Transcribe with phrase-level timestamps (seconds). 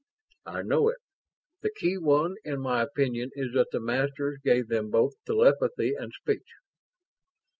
[0.47, 0.97] "I know it.
[1.61, 6.11] The key one in my opinion is that the Masters gave 'em both telepathy and
[6.11, 6.49] speech."